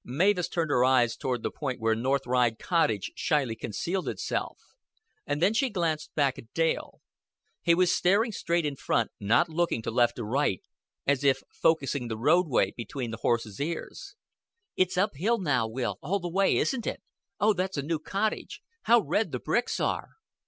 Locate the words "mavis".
0.03-0.49